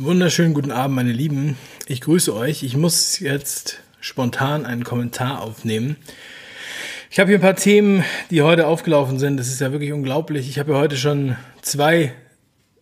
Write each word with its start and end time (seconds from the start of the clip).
Wunderschönen 0.00 0.54
guten 0.54 0.70
Abend, 0.70 0.94
meine 0.94 1.10
Lieben. 1.10 1.56
Ich 1.88 2.00
grüße 2.02 2.32
euch. 2.32 2.62
Ich 2.62 2.76
muss 2.76 3.18
jetzt 3.18 3.80
spontan 3.98 4.64
einen 4.64 4.84
Kommentar 4.84 5.42
aufnehmen. 5.42 5.96
Ich 7.10 7.18
habe 7.18 7.30
hier 7.30 7.38
ein 7.38 7.42
paar 7.42 7.56
Themen, 7.56 8.04
die 8.30 8.42
heute 8.42 8.68
aufgelaufen 8.68 9.18
sind. 9.18 9.38
Das 9.38 9.48
ist 9.48 9.60
ja 9.60 9.72
wirklich 9.72 9.92
unglaublich. 9.92 10.48
Ich 10.48 10.60
habe 10.60 10.70
ja 10.70 10.78
heute 10.78 10.96
schon 10.96 11.36
zwei 11.62 12.12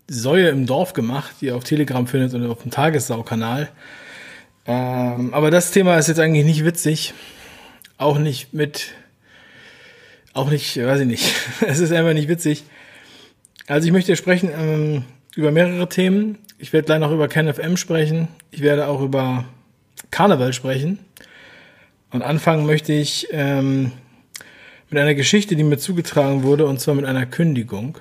Säue 0.06 0.48
im 0.48 0.66
Dorf 0.66 0.92
gemacht, 0.92 1.36
die 1.40 1.46
ihr 1.46 1.56
auf 1.56 1.64
Telegram 1.64 2.06
findet 2.06 2.34
und 2.34 2.46
auf 2.50 2.60
dem 2.60 2.70
Tagessau-Kanal. 2.70 3.70
Ähm, 4.66 5.32
aber 5.32 5.50
das 5.50 5.70
Thema 5.70 5.96
ist 5.96 6.08
jetzt 6.08 6.20
eigentlich 6.20 6.44
nicht 6.44 6.66
witzig. 6.66 7.14
Auch 7.96 8.18
nicht 8.18 8.52
mit, 8.52 8.92
auch 10.34 10.50
nicht, 10.50 10.76
weiß 10.76 11.00
ich 11.00 11.06
nicht. 11.06 11.34
es 11.66 11.78
ist 11.78 11.92
einfach 11.92 12.12
nicht 12.12 12.28
witzig. 12.28 12.64
Also 13.66 13.86
ich 13.86 13.92
möchte 13.92 14.14
sprechen 14.16 14.50
ähm, 14.54 15.04
über 15.34 15.50
mehrere 15.50 15.88
Themen. 15.88 16.40
Ich 16.58 16.72
werde 16.72 16.86
gleich 16.86 17.00
noch 17.00 17.12
über 17.12 17.28
KenFM 17.28 17.76
sprechen. 17.76 18.28
Ich 18.50 18.62
werde 18.62 18.88
auch 18.88 19.02
über 19.02 19.44
Karneval 20.10 20.54
sprechen. 20.54 20.98
Und 22.10 22.22
anfangen 22.22 22.64
möchte 22.64 22.94
ich 22.94 23.28
ähm, 23.30 23.92
mit 24.88 24.98
einer 24.98 25.14
Geschichte, 25.14 25.54
die 25.54 25.64
mir 25.64 25.76
zugetragen 25.76 26.44
wurde, 26.44 26.64
und 26.64 26.80
zwar 26.80 26.94
mit 26.94 27.04
einer 27.04 27.26
Kündigung. 27.26 27.98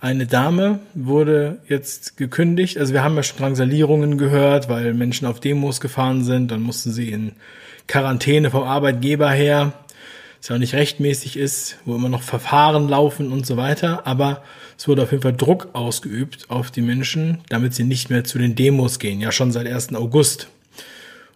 Eine 0.00 0.26
Dame 0.26 0.80
wurde 0.92 1.60
jetzt 1.66 2.18
gekündigt. 2.18 2.76
Also 2.76 2.92
wir 2.92 3.02
haben 3.02 3.16
ja 3.16 3.22
schon 3.22 3.38
Drangsalierungen 3.38 4.18
gehört, 4.18 4.68
weil 4.68 4.92
Menschen 4.92 5.26
auf 5.26 5.40
Demos 5.40 5.80
gefahren 5.80 6.24
sind. 6.24 6.50
Dann 6.50 6.60
mussten 6.60 6.90
sie 6.90 7.10
in 7.10 7.32
Quarantäne 7.86 8.50
vom 8.50 8.64
Arbeitgeber 8.64 9.30
her 9.30 9.72
ja 10.48 10.54
auch 10.54 10.58
nicht 10.58 10.74
rechtmäßig 10.74 11.36
ist, 11.36 11.76
wo 11.84 11.94
immer 11.94 12.08
noch 12.08 12.22
Verfahren 12.22 12.88
laufen 12.88 13.30
und 13.30 13.46
so 13.46 13.56
weiter. 13.56 14.06
Aber 14.06 14.42
es 14.78 14.88
wurde 14.88 15.02
auf 15.02 15.10
jeden 15.10 15.22
Fall 15.22 15.36
Druck 15.36 15.68
ausgeübt 15.74 16.46
auf 16.48 16.70
die 16.70 16.80
Menschen, 16.80 17.38
damit 17.48 17.74
sie 17.74 17.84
nicht 17.84 18.08
mehr 18.08 18.24
zu 18.24 18.38
den 18.38 18.54
Demos 18.54 18.98
gehen. 18.98 19.20
Ja, 19.20 19.32
schon 19.32 19.52
seit 19.52 19.66
1. 19.66 19.94
August. 19.94 20.48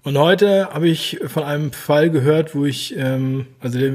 Und 0.04 0.18
heute 0.18 0.68
habe 0.72 0.88
ich 0.88 1.18
von 1.26 1.42
einem 1.44 1.72
Fall 1.72 2.10
gehört, 2.10 2.54
wo 2.54 2.66
ich, 2.66 2.94
ähm, 2.96 3.46
also 3.60 3.78
der, 3.78 3.92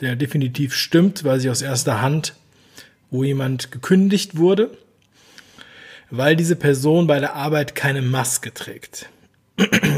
der 0.00 0.16
definitiv 0.16 0.74
stimmt, 0.74 1.24
weil 1.24 1.40
ich 1.40 1.48
aus 1.48 1.62
erster 1.62 2.02
Hand, 2.02 2.34
wo 3.10 3.24
jemand 3.24 3.70
gekündigt 3.70 4.36
wurde, 4.36 4.70
weil 6.10 6.36
diese 6.36 6.56
Person 6.56 7.06
bei 7.06 7.20
der 7.20 7.36
Arbeit 7.36 7.74
keine 7.74 8.02
Maske 8.02 8.52
trägt. 8.52 9.08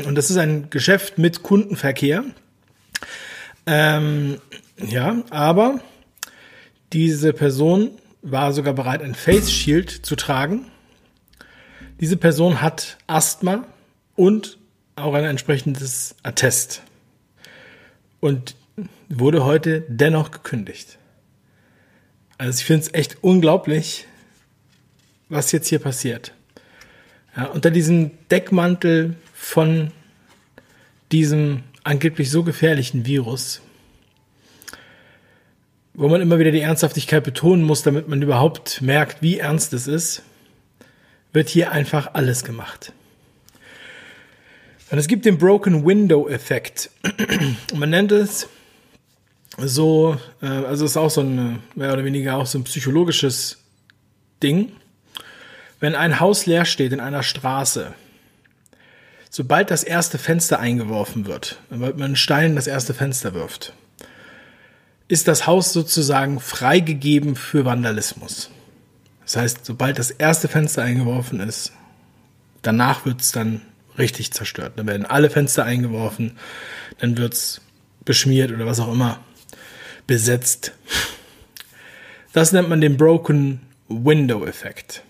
Und 0.06 0.14
das 0.16 0.30
ist 0.30 0.36
ein 0.36 0.70
Geschäft 0.70 1.18
mit 1.18 1.42
Kundenverkehr. 1.42 2.24
Ähm, 3.66 4.38
ja, 4.78 5.22
aber 5.30 5.80
diese 6.92 7.32
Person 7.32 7.90
war 8.22 8.52
sogar 8.52 8.74
bereit, 8.74 9.02
ein 9.02 9.14
Face 9.14 9.50
Shield 9.50 9.90
zu 9.90 10.16
tragen. 10.16 10.66
Diese 12.00 12.16
Person 12.16 12.60
hat 12.60 12.98
Asthma 13.06 13.64
und 14.16 14.58
auch 14.96 15.14
ein 15.14 15.24
entsprechendes 15.24 16.16
Attest. 16.22 16.82
Und 18.20 18.54
wurde 19.08 19.44
heute 19.44 19.84
dennoch 19.88 20.30
gekündigt. 20.30 20.98
Also 22.38 22.58
ich 22.58 22.64
finde 22.64 22.86
es 22.86 22.94
echt 22.94 23.18
unglaublich, 23.22 24.06
was 25.28 25.52
jetzt 25.52 25.68
hier 25.68 25.78
passiert. 25.78 26.32
Ja, 27.36 27.46
unter 27.46 27.70
diesem 27.70 28.10
Deckmantel 28.30 29.16
von 29.32 29.90
diesem 31.10 31.62
angeblich 31.84 32.30
so 32.30 32.42
gefährlichen 32.42 33.06
Virus, 33.06 33.60
wo 35.94 36.08
man 36.08 36.20
immer 36.20 36.38
wieder 36.38 36.50
die 36.50 36.60
Ernsthaftigkeit 36.60 37.24
betonen 37.24 37.64
muss, 37.64 37.82
damit 37.82 38.08
man 38.08 38.22
überhaupt 38.22 38.80
merkt, 38.80 39.22
wie 39.22 39.38
ernst 39.38 39.72
es 39.72 39.86
ist, 39.86 40.22
wird 41.32 41.48
hier 41.48 41.72
einfach 41.72 42.14
alles 42.14 42.44
gemacht. 42.44 42.92
Und 44.90 44.98
es 44.98 45.08
gibt 45.08 45.24
den 45.24 45.38
Broken 45.38 45.86
Window 45.86 46.28
Effekt. 46.28 46.90
man 47.74 47.90
nennt 47.90 48.12
es 48.12 48.48
so, 49.58 50.18
äh, 50.42 50.46
also 50.46 50.84
es 50.84 50.92
ist 50.92 50.96
auch 50.96 51.10
so 51.10 51.22
ein, 51.22 51.62
mehr 51.74 51.92
oder 51.92 52.04
weniger 52.04 52.36
auch 52.36 52.46
so 52.46 52.58
ein 52.58 52.64
psychologisches 52.64 53.58
Ding. 54.42 54.72
Wenn 55.80 55.94
ein 55.94 56.20
Haus 56.20 56.46
leer 56.46 56.64
steht 56.64 56.92
in 56.92 57.00
einer 57.00 57.22
Straße, 57.22 57.94
sobald 59.32 59.70
das 59.70 59.82
erste 59.82 60.18
Fenster 60.18 60.60
eingeworfen 60.60 61.26
wird, 61.26 61.58
weil 61.70 61.94
man 61.94 62.02
einen 62.02 62.16
Stein 62.16 62.50
in 62.50 62.56
das 62.56 62.66
erste 62.66 62.92
Fenster 62.92 63.32
wirft, 63.32 63.72
ist 65.08 65.26
das 65.26 65.46
Haus 65.46 65.72
sozusagen 65.72 66.38
freigegeben 66.38 67.34
für 67.34 67.64
Vandalismus. 67.64 68.50
Das 69.22 69.36
heißt, 69.36 69.64
sobald 69.64 69.98
das 69.98 70.10
erste 70.10 70.48
Fenster 70.48 70.82
eingeworfen 70.82 71.40
ist, 71.40 71.72
danach 72.60 73.06
wird 73.06 73.22
es 73.22 73.32
dann 73.32 73.62
richtig 73.96 74.32
zerstört. 74.32 74.74
Dann 74.76 74.86
werden 74.86 75.06
alle 75.06 75.30
Fenster 75.30 75.64
eingeworfen, 75.64 76.38
dann 76.98 77.16
wird 77.16 77.32
es 77.32 77.62
beschmiert 78.04 78.52
oder 78.52 78.66
was 78.66 78.80
auch 78.80 78.92
immer 78.92 79.18
besetzt. 80.06 80.72
Das 82.34 82.52
nennt 82.52 82.68
man 82.68 82.82
den 82.82 82.98
Broken 82.98 83.62
Window 83.88 84.44
Effekt. 84.44 85.02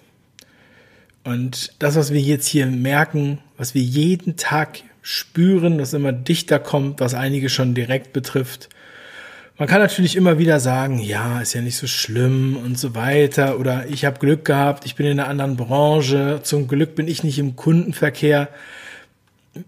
Und 1.25 1.73
das, 1.79 1.97
was 1.97 2.13
wir 2.13 2.21
jetzt 2.21 2.47
hier 2.47 2.67
merken, 2.67 3.39
was 3.57 3.75
wir 3.75 3.83
jeden 3.83 4.37
Tag 4.37 4.81
spüren, 5.03 5.79
das 5.79 5.93
immer 5.93 6.13
dichter 6.13 6.59
kommt, 6.59 7.01
was 7.01 7.15
einige 7.15 7.49
schon 7.49 7.75
direkt 7.75 8.13
betrifft. 8.13 8.69
Man 9.59 9.69
kann 9.69 9.81
natürlich 9.81 10.17
immer 10.17 10.39
wieder 10.39 10.59
sagen, 10.59 10.99
ja, 10.99 11.41
ist 11.41 11.53
ja 11.53 11.61
nicht 11.61 11.77
so 11.77 11.87
schlimm 11.87 12.57
und 12.57 12.79
so 12.79 12.95
weiter. 12.95 13.59
Oder 13.59 13.87
ich 13.89 14.05
habe 14.05 14.19
Glück 14.19 14.45
gehabt, 14.45 14.87
ich 14.87 14.97
bin 14.97 15.07
in 15.07 15.21
einer 15.21 15.29
anderen 15.29 15.57
Branche, 15.57 16.41
zum 16.43 16.67
Glück 16.67 16.95
bin 16.95 17.07
ich 17.07 17.23
nicht 17.23 17.39
im 17.39 17.55
Kundenverkehr. 17.55 18.49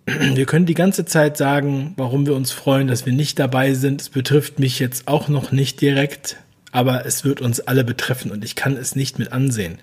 Wir 0.06 0.46
können 0.46 0.66
die 0.66 0.74
ganze 0.74 1.04
Zeit 1.04 1.36
sagen, 1.36 1.92
warum 1.96 2.26
wir 2.26 2.34
uns 2.34 2.50
freuen, 2.50 2.88
dass 2.88 3.04
wir 3.04 3.12
nicht 3.12 3.38
dabei 3.38 3.74
sind. 3.74 4.00
Es 4.00 4.08
betrifft 4.08 4.58
mich 4.58 4.78
jetzt 4.78 5.06
auch 5.06 5.28
noch 5.28 5.52
nicht 5.52 5.80
direkt 5.80 6.38
aber 6.74 7.06
es 7.06 7.22
wird 7.22 7.40
uns 7.40 7.60
alle 7.60 7.84
betreffen 7.84 8.32
und 8.32 8.44
ich 8.44 8.56
kann 8.56 8.76
es 8.76 8.96
nicht 8.96 9.16
mit 9.20 9.30
ansehen. 9.30 9.78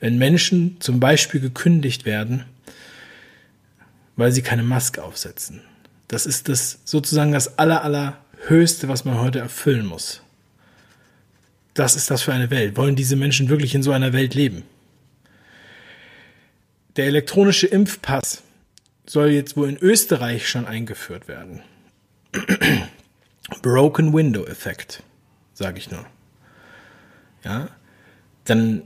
Wenn 0.00 0.16
Menschen 0.16 0.78
zum 0.80 0.98
Beispiel 0.98 1.40
gekündigt 1.40 2.06
werden, 2.06 2.46
weil 4.16 4.32
sie 4.32 4.40
keine 4.40 4.62
Maske 4.62 5.04
aufsetzen, 5.04 5.60
das 6.08 6.24
ist 6.24 6.48
das 6.48 6.78
sozusagen 6.86 7.32
das 7.32 7.58
aller, 7.58 7.84
allerhöchste, 7.84 8.88
was 8.88 9.04
man 9.04 9.18
heute 9.18 9.40
erfüllen 9.40 9.84
muss. 9.84 10.22
Das 11.74 11.96
ist 11.96 12.10
das 12.10 12.22
für 12.22 12.32
eine 12.32 12.48
Welt. 12.48 12.78
Wollen 12.78 12.96
diese 12.96 13.16
Menschen 13.16 13.50
wirklich 13.50 13.74
in 13.74 13.82
so 13.82 13.92
einer 13.92 14.14
Welt 14.14 14.34
leben? 14.34 14.62
Der 16.96 17.08
elektronische 17.08 17.66
Impfpass 17.66 18.42
soll 19.04 19.28
jetzt 19.32 19.58
wohl 19.58 19.68
in 19.68 19.76
Österreich 19.76 20.48
schon 20.48 20.64
eingeführt 20.64 21.28
werden. 21.28 21.60
Broken 23.60 24.14
Window 24.14 24.46
Effekt, 24.46 25.02
sage 25.52 25.76
ich 25.76 25.90
nur 25.90 26.06
ja, 27.44 27.68
dann, 28.44 28.82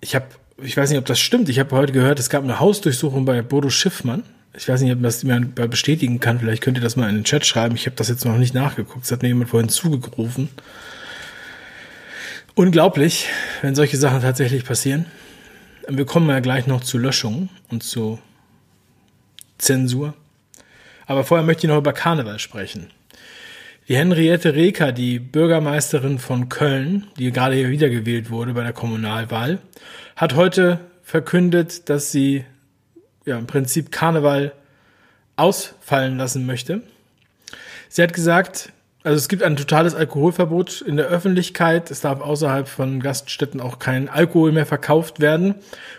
ich 0.00 0.14
habe, 0.14 0.26
ich 0.62 0.76
weiß 0.76 0.90
nicht, 0.90 0.98
ob 0.98 1.06
das 1.06 1.18
stimmt, 1.18 1.48
ich 1.48 1.58
habe 1.58 1.74
heute 1.76 1.92
gehört, 1.92 2.18
es 2.18 2.30
gab 2.30 2.44
eine 2.44 2.60
Hausdurchsuchung 2.60 3.24
bei 3.24 3.42
Bodo 3.42 3.70
Schiffmann. 3.70 4.24
Ich 4.54 4.68
weiß 4.68 4.80
nicht, 4.80 4.92
ob 4.92 5.02
das 5.02 5.22
jemand 5.22 5.54
bestätigen 5.54 6.18
kann. 6.18 6.40
Vielleicht 6.40 6.62
könnt 6.62 6.76
ihr 6.78 6.82
das 6.82 6.96
mal 6.96 7.08
in 7.08 7.14
den 7.14 7.24
Chat 7.24 7.46
schreiben. 7.46 7.76
Ich 7.76 7.86
habe 7.86 7.94
das 7.94 8.08
jetzt 8.08 8.24
noch 8.24 8.38
nicht 8.38 8.54
nachgeguckt. 8.54 9.04
Das 9.04 9.12
hat 9.12 9.22
mir 9.22 9.28
jemand 9.28 9.50
vorhin 9.50 9.68
zugerufen. 9.68 10.48
Unglaublich, 12.56 13.28
wenn 13.62 13.76
solche 13.76 13.96
Sachen 13.96 14.20
tatsächlich 14.20 14.64
passieren. 14.64 15.06
Wir 15.86 16.06
kommen 16.06 16.28
ja 16.28 16.40
gleich 16.40 16.66
noch 16.66 16.82
zu 16.82 16.98
Löschungen 16.98 17.50
und 17.68 17.84
zu 17.84 18.18
Zensur. 19.58 20.14
Aber 21.06 21.22
vorher 21.22 21.46
möchte 21.46 21.66
ich 21.66 21.70
noch 21.70 21.78
über 21.78 21.92
Karneval 21.92 22.40
sprechen. 22.40 22.90
Die 23.88 23.96
Henriette 23.96 24.54
Reker, 24.54 24.92
die 24.92 25.18
Bürgermeisterin 25.18 26.18
von 26.18 26.50
Köln, 26.50 27.06
die 27.18 27.32
gerade 27.32 27.54
hier 27.54 27.70
wiedergewählt 27.70 28.28
wurde 28.28 28.52
bei 28.52 28.62
der 28.62 28.74
Kommunalwahl, 28.74 29.60
hat 30.14 30.34
heute 30.34 30.80
verkündet, 31.02 31.88
dass 31.88 32.12
sie 32.12 32.44
ja 33.24 33.38
im 33.38 33.46
Prinzip 33.46 33.90
Karneval 33.90 34.52
ausfallen 35.36 36.18
lassen 36.18 36.44
möchte. 36.44 36.82
Sie 37.88 38.02
hat 38.02 38.12
gesagt, 38.12 38.74
also 39.04 39.16
es 39.16 39.26
gibt 39.26 39.42
ein 39.42 39.56
totales 39.56 39.94
Alkoholverbot 39.94 40.82
in 40.82 40.98
der 40.98 41.06
Öffentlichkeit. 41.06 41.90
Es 41.90 42.02
darf 42.02 42.20
außerhalb 42.20 42.68
von 42.68 43.00
Gaststätten 43.00 43.58
auch 43.58 43.78
kein 43.78 44.10
Alkohol 44.10 44.52
mehr 44.52 44.66
verkauft 44.66 45.20
werden. 45.20 45.54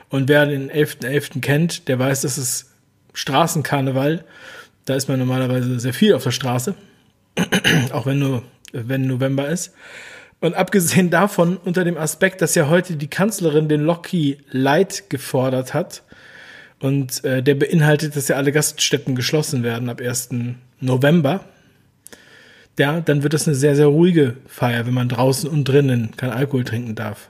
Und 0.10 0.30
wer 0.30 0.46
den 0.46 0.70
11.11. 0.70 1.08
.11. 1.08 1.42
kennt, 1.42 1.88
der 1.88 1.98
weiß, 1.98 2.22
dass 2.22 2.38
es 2.38 2.70
Straßenkarneval. 3.16 4.26
Da 4.86 4.94
ist 4.94 5.10
man 5.10 5.18
normalerweise 5.18 5.80
sehr 5.80 5.94
viel 5.96 6.14
auf 6.14 6.24
der 6.24 6.30
Straße. 6.30 6.76
auch 7.92 8.06
wenn 8.06 8.20
nur, 8.20 8.44
wenn 8.72 9.08
November 9.08 9.48
ist. 9.48 9.74
Und 10.42 10.56
abgesehen 10.56 11.10
davon, 11.10 11.58
unter 11.58 11.84
dem 11.84 11.98
Aspekt, 11.98 12.42
dass 12.42 12.56
ja 12.56 12.70
heute 12.70 12.96
die 12.96 13.10
Kanzlerin 13.10 13.68
den 13.68 13.82
Locky 13.82 14.38
Light 14.52 15.10
gefordert 15.10 15.74
hat, 15.74 16.04
und 16.80 17.24
äh, 17.24 17.44
der 17.44 17.56
beinhaltet, 17.56 18.16
dass 18.16 18.28
ja 18.28 18.38
alle 18.38 18.52
Gaststätten 18.52 19.16
geschlossen 19.16 19.64
werden 19.64 19.90
ab 19.90 20.02
1. 20.02 20.30
November. 20.80 21.44
Ja, 22.78 23.02
dann 23.02 23.24
wird 23.24 23.34
das 23.34 23.48
eine 23.48 23.56
sehr, 23.56 23.76
sehr 23.76 23.88
ruhige 23.88 24.38
Feier, 24.48 24.86
wenn 24.86 24.94
man 24.94 25.10
draußen 25.10 25.50
und 25.50 25.66
drinnen 25.66 26.12
kein 26.16 26.30
Alkohol 26.30 26.64
trinken 26.64 26.96
darf. 26.96 27.30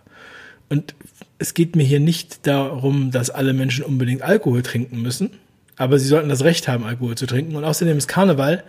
Und 0.70 0.94
es 1.40 1.56
geht 1.56 1.76
mir 1.76 1.84
hier 1.84 2.00
nicht 2.00 2.46
darum, 2.46 3.10
dass 3.10 3.32
alle 3.32 3.54
Menschen 3.54 3.84
unbedingt 3.84 4.22
Alkohol 4.22 4.62
trinken 4.62 5.02
müssen, 5.02 5.32
aber 5.76 5.98
sie 5.98 6.08
sollten 6.08 6.30
das 6.30 6.44
Recht 6.44 6.68
haben, 6.68 6.84
Alkohol 6.84 7.16
zu 7.16 7.26
trinken. 7.26 7.56
Und 7.56 7.64
außerdem 7.64 7.98
ist 7.98 8.08
Karneval, 8.08 8.64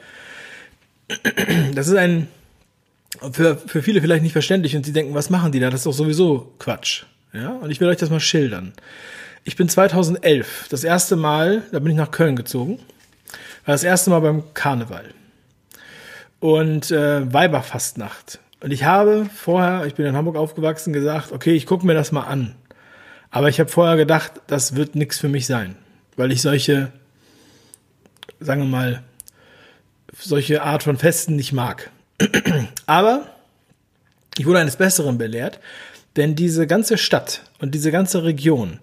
das 1.75 1.89
ist 1.89 1.97
ein, 1.97 2.29
für, 3.33 3.57
für 3.57 3.83
viele 3.83 4.01
vielleicht 4.01 4.23
nicht 4.23 4.33
verständlich 4.33 4.77
und 4.77 4.85
sie 4.87 4.93
denken, 4.93 5.15
was 5.15 5.31
machen 5.31 5.53
die 5.53 5.61
da? 5.61 5.71
Das 5.71 5.81
ist 5.81 5.87
doch 5.87 5.93
sowieso 5.93 6.53
Quatsch. 6.59 7.05
Ja, 7.33 7.51
und 7.51 7.71
ich 7.71 7.81
will 7.81 7.89
euch 7.89 7.97
das 7.97 8.11
mal 8.11 8.21
schildern. 8.21 8.73
Ich 9.45 9.57
bin 9.57 9.69
2011 9.69 10.67
das 10.69 10.85
erste 10.85 11.17
Mal, 11.17 11.63
da 11.73 11.79
bin 11.79 11.93
ich 11.93 11.97
nach 11.97 12.11
Köln 12.11 12.37
gezogen, 12.37 12.79
war 13.65 13.75
das 13.75 13.85
erste 13.85 14.11
Mal 14.11 14.21
beim 14.21 14.53
Karneval 14.55 15.05
und 16.41 16.91
äh, 16.91 17.33
Weiberfastnacht. 17.33 18.41
Und 18.63 18.73
ich 18.73 18.85
habe 18.85 19.27
vorher, 19.35 19.87
ich 19.87 19.95
bin 19.95 20.07
in 20.07 20.17
Hamburg 20.17 20.37
aufgewachsen, 20.37 20.93
gesagt, 20.93 21.33
okay, 21.33 21.53
ich 21.53 21.67
gucke 21.67 21.87
mir 21.87 21.95
das 21.95 22.13
mal 22.13 22.25
an. 22.25 22.55
Aber 23.31 23.49
ich 23.49 23.61
habe 23.61 23.71
vorher 23.71 23.97
gedacht, 23.97 24.33
das 24.49 24.75
wird 24.75 24.97
nichts 24.97 25.19
für 25.19 25.29
mich 25.29 25.47
sein, 25.47 25.77
weil 26.17 26.33
ich 26.33 26.43
solche, 26.43 26.91
sagen 28.41 28.63
wir 28.63 28.69
mal, 28.69 29.03
solche 30.19 30.63
Art 30.63 30.83
von 30.83 30.97
Festen 30.97 31.37
nicht 31.37 31.53
mag. 31.53 31.91
Aber 32.87 33.27
ich 34.39 34.47
wurde 34.47 34.61
eines 34.61 34.77
Besseren 34.77 35.19
belehrt, 35.19 35.61
denn 36.17 36.35
diese 36.35 36.67
ganze 36.67 36.99
Stadt 36.99 37.43
und 37.61 37.75
diese 37.75 37.91
ganze 37.91 38.25
Region, 38.25 38.81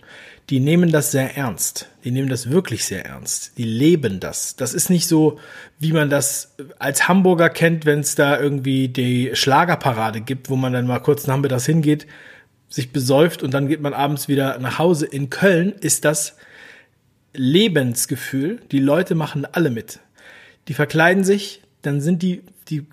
die 0.50 0.60
nehmen 0.62 0.92
das 0.92 1.12
sehr 1.12 1.36
ernst. 1.36 1.90
Die 2.06 2.12
nehmen 2.12 2.30
das 2.30 2.50
wirklich 2.50 2.86
sehr 2.86 3.06
ernst. 3.06 3.58
Die 3.58 3.66
leben 3.66 4.22
das. 4.22 4.56
Das 4.56 4.74
ist 4.74 4.90
nicht 4.90 5.08
so, 5.08 5.40
wie 5.78 5.92
man 5.92 6.10
das 6.10 6.56
als 6.80 7.10
Hamburger 7.10 7.50
kennt, 7.50 7.86
wenn 7.86 8.00
es 8.00 8.16
da 8.16 8.40
irgendwie 8.40 8.88
die 8.88 9.32
Schlagerparade 9.34 10.22
gibt, 10.22 10.50
wo 10.50 10.56
man 10.56 10.72
dann 10.72 10.88
mal 10.88 11.00
kurz 11.00 11.28
nachmittags 11.28 11.66
hingeht, 11.66 12.08
sich 12.70 12.92
besäuft 12.92 13.44
und 13.44 13.54
dann 13.54 13.68
geht 13.68 13.82
man 13.82 13.94
abends 13.94 14.30
wieder 14.30 14.58
nach 14.60 14.80
Hause. 14.80 15.06
In 15.06 15.30
Köln 15.30 15.74
ist 15.74 16.06
das 16.06 16.38
Lebensgefühl. 17.34 18.62
Die 18.72 18.80
Leute 18.80 19.16
machen 19.16 19.46
alle 19.52 19.70
mit. 19.70 20.00
Die 20.68 20.74
verkleiden 20.74 21.24
sich, 21.24 21.62
dann 21.82 22.02
sind 22.02 22.22
die, 22.22 22.44
die 22.70 22.86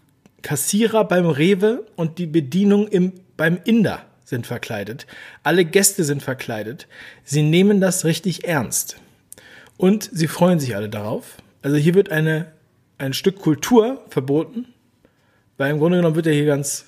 Kassierer 0.42 1.04
beim 1.04 1.26
Rewe 1.26 1.86
und 1.96 2.18
die 2.18 2.26
Bedienung 2.26 2.88
im, 2.88 3.12
beim 3.36 3.58
Inder 3.64 4.04
sind 4.24 4.46
verkleidet. 4.46 5.06
Alle 5.42 5.64
Gäste 5.64 6.04
sind 6.04 6.22
verkleidet. 6.22 6.86
Sie 7.24 7.42
nehmen 7.42 7.80
das 7.80 8.04
richtig 8.04 8.46
ernst. 8.46 8.96
Und 9.76 10.08
sie 10.12 10.28
freuen 10.28 10.60
sich 10.60 10.76
alle 10.76 10.88
darauf. 10.88 11.36
Also 11.62 11.76
hier 11.76 11.94
wird 11.94 12.10
eine, 12.10 12.46
ein 12.98 13.12
Stück 13.12 13.38
Kultur 13.38 14.04
verboten. 14.08 14.66
Weil 15.56 15.70
im 15.70 15.78
Grunde 15.78 15.98
genommen 15.98 16.16
wird 16.16 16.26
ja 16.26 16.32
hier 16.32 16.46
ganz 16.46 16.86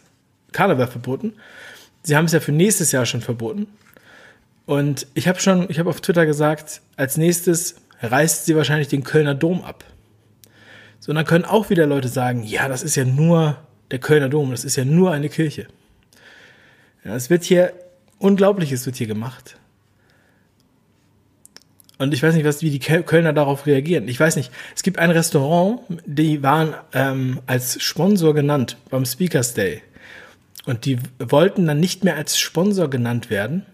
Karneval 0.53 0.87
verboten. 0.87 1.35
Sie 2.03 2.17
haben 2.17 2.27
es 2.27 2.33
ja 2.33 2.41
für 2.41 2.53
nächstes 2.53 2.93
Jahr 2.93 3.06
schon 3.06 3.21
verboten. 3.21 3.67
Und 4.65 5.06
ich 5.15 5.29
habe 5.29 5.41
schon, 5.41 5.67
ich 5.71 5.79
habe 5.79 5.91
auf 5.91 6.00
Twitter 6.00 6.27
gesagt, 6.27 6.81
als 6.97 7.17
nächstes 7.17 7.77
reißt 8.03 8.47
sie 8.47 8.56
wahrscheinlich 8.56 8.88
den 8.88 9.05
Kölner 9.05 9.35
Dom 9.35 9.62
ab. 9.62 9.85
So, 11.00 11.10
und 11.10 11.16
dann 11.16 11.25
können 11.25 11.44
auch 11.44 11.70
wieder 11.70 11.87
Leute 11.87 12.08
sagen, 12.08 12.43
ja, 12.43 12.69
das 12.69 12.82
ist 12.82 12.96
ja 12.96 13.04
nur 13.04 13.58
der 13.90 13.98
Kölner 13.98 14.28
Dom, 14.28 14.50
das 14.50 14.64
ist 14.64 14.76
ja 14.76 14.84
nur 14.84 15.12
eine 15.12 15.28
Kirche. 15.28 15.66
Ja, 17.04 17.14
es 17.14 17.31
wird 17.31 17.44
hier, 17.44 17.72
Unglaubliches 18.19 18.87
wird 18.87 18.96
hier 18.96 19.06
gemacht. 19.06 19.58
Und 21.98 22.12
ich 22.12 22.22
weiß 22.22 22.34
nicht, 22.34 22.44
was, 22.44 22.62
wie 22.62 22.70
die 22.70 22.78
Kölner 22.78 23.32
darauf 23.32 23.66
reagieren. 23.66 24.06
Ich 24.08 24.20
weiß 24.20 24.37
nicht. 24.37 24.50
Es 24.75 24.82
gibt 24.82 24.98
ein 24.98 25.10
Restaurant, 25.10 25.81
die 26.04 26.43
waren 26.43 26.75
ähm, 26.93 27.40
als 27.46 27.82
Sponsor 27.82 28.34
genannt 28.34 28.76
beim 28.90 29.06
Speakers 29.06 29.54
Day. 29.54 29.82
Und 30.66 30.84
die 30.84 30.99
wollten 31.19 31.66
dann 31.66 31.81
nicht 31.81 32.04
mehr 32.04 32.16
als 32.16 32.38
Sponsor 32.38 32.90
genannt 32.90 33.31
werden, 33.31 33.64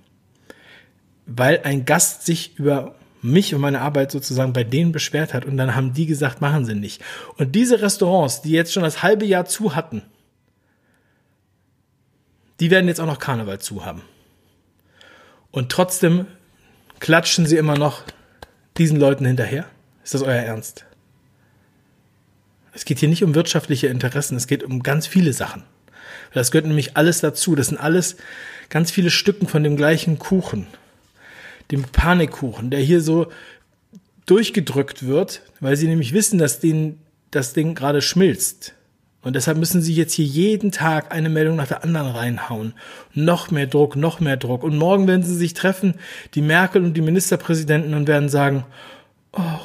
weil 1.27 1.61
ein 1.65 1.85
Gast 1.85 2.27
sich 2.27 2.59
über 2.59 2.95
mich 3.23 3.55
und 3.55 3.61
meine 3.61 3.81
Arbeit 3.81 4.11
sozusagen 4.11 4.53
bei 4.53 4.65
denen 4.65 4.93
beschwert 4.93 5.33
hat. 5.33 5.45
Und 5.45 5.57
dann 5.57 5.75
haben 5.75 5.95
die 5.95 6.07
gesagt, 6.07 6.41
machen 6.41 6.65
sie 6.65 6.75
nicht. 6.75 7.03
Und 7.39 7.55
diese 7.55 7.81
Restaurants, 7.81 8.43
die 8.43 8.51
jetzt 8.51 8.73
schon 8.73 8.83
das 8.83 9.03
halbe 9.03 9.25
Jahr 9.25 9.47
zu 9.47 9.75
hatten, 9.75 10.03
die 12.61 12.71
werden 12.71 12.89
jetzt 12.89 13.01
auch 13.01 13.07
noch 13.07 13.19
Karneval 13.19 13.61
zu 13.61 13.85
haben. 13.85 14.03
Und 15.51 15.71
trotzdem 15.71 16.27
klatschen 17.01 17.47
sie 17.47 17.57
immer 17.57 17.77
noch 17.77 18.03
diesen 18.79 18.99
Leuten 18.99 19.25
hinterher. 19.25 19.67
Ist 20.05 20.15
das 20.15 20.23
euer 20.23 20.35
Ernst? 20.43 20.85
Es 22.73 22.85
geht 22.85 22.99
hier 22.99 23.09
nicht 23.09 23.23
um 23.23 23.35
wirtschaftliche 23.35 23.89
Interessen, 23.89 24.37
es 24.37 24.47
geht 24.47 24.65
um 24.65 24.83
ganz 24.83 25.07
viele 25.07 25.33
Sachen. 25.33 25.63
Das 26.33 26.51
gehört 26.51 26.67
nämlich 26.67 26.97
alles 26.97 27.21
dazu. 27.21 27.55
Das 27.55 27.69
sind 27.69 27.79
alles 27.79 28.17
ganz 28.71 28.91
viele 28.91 29.11
Stücken 29.11 29.47
von 29.47 29.63
dem 29.63 29.77
gleichen 29.77 30.19
Kuchen. 30.19 30.67
Dem 31.73 31.83
Panikkuchen, 31.83 32.71
der 32.71 32.81
hier 32.81 33.01
so 33.01 33.27
durchgedrückt 34.27 35.07
wird, 35.07 35.43
weil 35.61 35.77
sie 35.77 35.89
nämlich 35.89 36.13
wissen, 36.13 36.39
dass 36.39 36.61
denen 36.61 37.01
das 37.31 37.53
Ding 37.55 37.75
gerade 37.75 38.01
schmilzt. 38.01 38.75
Und 39.23 39.37
deshalb 39.37 39.57
müssen 39.57 39.81
sie 39.81 39.95
jetzt 39.95 40.15
hier 40.15 40.25
jeden 40.25 40.73
Tag 40.73 41.13
eine 41.13 41.29
Meldung 41.29 41.57
nach 41.57 41.69
der 41.69 41.85
anderen 41.85 42.09
reinhauen. 42.09 42.75
Noch 43.15 43.51
mehr 43.51 43.69
Druck, 43.69 43.95
noch 43.95 44.19
mehr 44.19 44.37
Druck. 44.37 44.65
Und 44.65 44.77
morgen 44.77 45.07
werden 45.07 45.23
sie 45.23 45.37
sich 45.37 45.55
treffen, 45.55 45.95
die 46.35 46.43
Merkel 46.43 46.85
und 46.85 46.95
die 46.95 47.03
Ministerpräsidenten, 47.03 47.95
und 47.95 48.09
werden 48.09 48.29
sagen, 48.29 48.65
oh, 49.33 49.61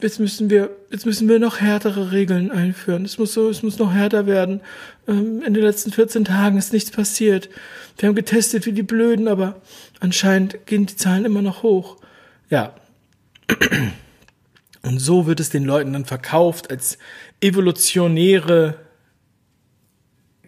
jetzt 0.00 0.18
müssen 0.18 0.50
wir, 0.50 0.70
jetzt 0.90 1.06
müssen 1.06 1.28
wir 1.28 1.38
noch 1.38 1.60
härtere 1.60 2.10
Regeln 2.10 2.50
einführen. 2.50 3.04
Es 3.04 3.18
muss 3.18 3.34
so, 3.34 3.48
es 3.48 3.62
muss 3.62 3.78
noch 3.78 3.94
härter 3.94 4.26
werden. 4.26 4.60
Ähm, 5.06 5.42
in 5.42 5.54
den 5.54 5.62
letzten 5.62 5.92
14 5.92 6.24
Tagen 6.24 6.58
ist 6.58 6.72
nichts 6.72 6.90
passiert. 6.90 7.48
Wir 7.98 8.08
haben 8.08 8.16
getestet 8.16 8.66
wie 8.66 8.72
die 8.72 8.82
Blöden, 8.82 9.28
aber 9.28 9.62
anscheinend 10.00 10.66
gehen 10.66 10.86
die 10.86 10.96
Zahlen 10.96 11.24
immer 11.24 11.42
noch 11.42 11.62
hoch. 11.62 11.96
Ja. 12.50 12.74
Und 14.82 14.98
so 14.98 15.26
wird 15.26 15.40
es 15.40 15.50
den 15.50 15.64
Leuten 15.64 15.92
dann 15.92 16.04
verkauft 16.04 16.70
als 16.70 16.98
evolutionäre, 17.40 18.78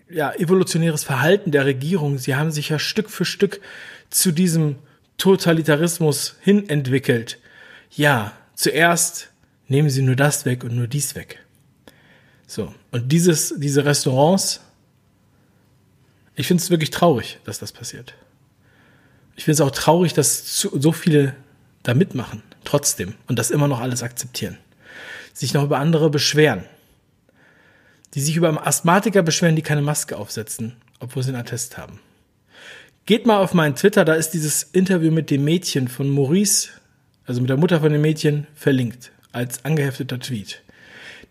ja, 0.09 0.33
evolutionäres 0.35 1.05
Verhalten 1.05 1.51
der 1.51 1.65
Regierung. 1.67 2.19
Sie 2.19 2.35
haben 2.35 2.51
sich 2.51 2.69
ja 2.69 2.79
Stück 2.79 3.11
für 3.11 3.25
Stück 3.25 3.61
zu 4.11 4.33
diesem 4.33 4.77
Totalitarismus 5.17 6.37
hin 6.41 6.69
entwickelt. 6.69 7.39
Ja, 7.91 8.33
zuerst 8.55 9.31
nehmen 9.67 9.91
sie 9.91 10.03
nur 10.03 10.17
das 10.17 10.45
weg 10.45 10.65
und 10.65 10.75
nur 10.75 10.87
dies 10.87 11.15
weg. 11.15 11.45
So. 12.47 12.75
Und 12.91 13.13
dieses, 13.13 13.55
diese 13.59 13.85
Restaurants, 13.85 14.61
ich 16.35 16.47
finde 16.47 16.63
es 16.63 16.71
wirklich 16.71 16.91
traurig, 16.91 17.39
dass 17.45 17.59
das 17.59 17.73
passiert. 17.73 18.15
Ich 19.39 19.45
finde 19.45 19.55
es 19.55 19.61
auch 19.63 19.71
traurig, 19.71 20.13
dass 20.13 20.61
so 20.61 20.93
viele 20.93 21.35
da 21.83 21.95
mitmachen, 21.95 22.43
trotzdem, 22.65 23.15
und 23.27 23.39
das 23.39 23.51
immer 23.51 23.69
noch 23.69 23.81
alles 23.81 24.03
akzeptieren. 24.03 24.59
Sich 25.33 25.55
noch 25.55 25.65
über 25.65 25.79
andere 25.79 26.11
beschweren 26.11 26.65
die 28.15 28.21
sich 28.21 28.37
über 28.37 28.67
Asthmatiker 28.67 29.23
beschweren, 29.23 29.57
die 29.57 29.63
keine 29.63 29.83
Maske 29.83 30.17
aufsetzen, 30.17 30.77
obwohl 31.01 31.23
sie 31.23 31.31
einen 31.31 31.41
Attest 31.41 31.77
haben. 31.77 32.01
Geht 33.07 33.27
mal 33.27 33.39
auf 33.39 33.55
meinen 33.55 33.75
Twitter, 33.75 34.05
da 34.05 34.15
ist 34.15 34.31
dieses 34.31 34.63
Interview 34.63 35.11
mit 35.11 35.31
dem 35.31 35.45
Mädchen 35.45 35.89
von 35.89 36.11
Maurice, 36.11 36.71
also 37.27 37.41
mit 37.41 37.51
der 37.51 37.57
Mutter 37.57 37.81
von 37.81 37.93
dem 37.93 38.03
Mädchen, 38.03 38.47
verlinkt 38.55 39.13
als 39.33 39.65
angehefteter 39.65 40.19
Tweet. 40.19 40.63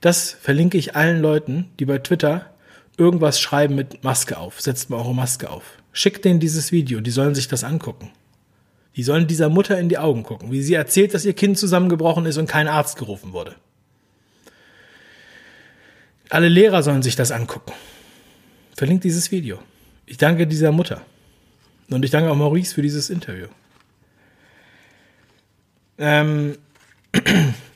Das 0.01 0.31
verlinke 0.31 0.77
ich 0.77 0.95
allen 0.95 1.21
Leuten, 1.21 1.69
die 1.79 1.85
bei 1.85 1.97
Twitter 1.97 2.51
irgendwas 2.97 3.39
schreiben 3.39 3.75
mit 3.75 4.03
Maske 4.03 4.37
auf. 4.37 4.61
Setzt 4.61 4.89
mal 4.89 4.97
eure 4.97 5.13
Maske 5.13 5.49
auf. 5.49 5.63
Schickt 5.97 6.25
denen 6.25 6.39
dieses 6.39 6.71
Video, 6.71 7.01
die 7.01 7.09
sollen 7.09 7.33
sich 7.33 7.47
das 7.47 7.63
angucken. 7.63 8.11
Die 8.95 9.01
sollen 9.01 9.25
dieser 9.25 9.49
Mutter 9.49 9.79
in 9.79 9.89
die 9.89 9.97
Augen 9.97 10.21
gucken, 10.21 10.51
wie 10.51 10.61
sie 10.61 10.75
erzählt, 10.75 11.15
dass 11.15 11.25
ihr 11.25 11.33
Kind 11.33 11.57
zusammengebrochen 11.57 12.27
ist 12.27 12.37
und 12.37 12.45
kein 12.47 12.67
Arzt 12.67 12.99
gerufen 12.99 13.33
wurde. 13.33 13.55
Alle 16.29 16.49
Lehrer 16.49 16.83
sollen 16.83 17.01
sich 17.01 17.15
das 17.15 17.31
angucken. 17.31 17.73
Verlinkt 18.75 19.05
dieses 19.05 19.31
Video. 19.31 19.57
Ich 20.05 20.17
danke 20.17 20.45
dieser 20.45 20.71
Mutter. 20.71 21.01
Und 21.89 22.05
ich 22.05 22.11
danke 22.11 22.29
auch 22.29 22.35
Maurice 22.35 22.75
für 22.75 22.83
dieses 22.83 23.09
Interview. 23.09 23.47
Ähm 25.97 26.59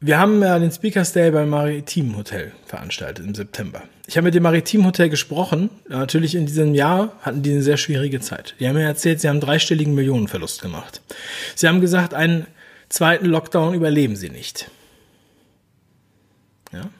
Wir 0.00 0.18
haben 0.20 0.40
ja 0.42 0.56
den 0.60 0.70
Speakers 0.70 1.12
Day 1.12 1.32
beim 1.32 1.48
Maritim 1.48 2.16
Hotel 2.16 2.52
veranstaltet 2.66 3.26
im 3.26 3.34
September. 3.34 3.82
Ich 4.06 4.16
habe 4.16 4.26
mit 4.26 4.34
dem 4.34 4.44
Maritim 4.44 4.86
Hotel 4.86 5.08
gesprochen. 5.08 5.70
Natürlich 5.88 6.36
in 6.36 6.46
diesem 6.46 6.72
Jahr 6.72 7.12
hatten 7.20 7.42
die 7.42 7.50
eine 7.50 7.62
sehr 7.62 7.76
schwierige 7.76 8.20
Zeit. 8.20 8.54
Die 8.60 8.68
haben 8.68 8.76
mir 8.76 8.84
erzählt, 8.84 9.20
sie 9.20 9.28
haben 9.28 9.34
einen 9.34 9.40
dreistelligen 9.40 9.96
Millionenverlust 9.96 10.62
gemacht. 10.62 11.02
Sie 11.56 11.66
haben 11.66 11.80
gesagt, 11.80 12.14
ein 12.14 12.46
zweiten 12.88 13.26
Lockdown 13.26 13.74
überleben 13.74 14.14
sie 14.14 14.30
nicht. 14.30 14.70
Ja. 16.72 16.90